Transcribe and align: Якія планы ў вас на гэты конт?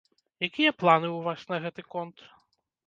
Якія 0.47 0.71
планы 0.79 1.07
ў 1.11 1.19
вас 1.29 1.41
на 1.53 1.57
гэты 1.67 1.81
конт? 1.93 2.29